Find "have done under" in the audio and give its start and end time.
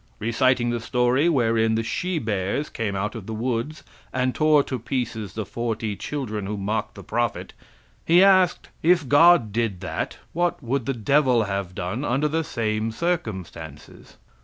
11.43-12.27